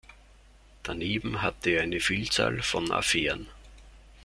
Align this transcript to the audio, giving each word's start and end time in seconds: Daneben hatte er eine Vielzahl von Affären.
Daneben 0.81 1.43
hatte 1.43 1.69
er 1.69 1.83
eine 1.83 1.99
Vielzahl 1.99 2.63
von 2.63 2.91
Affären. 2.91 3.45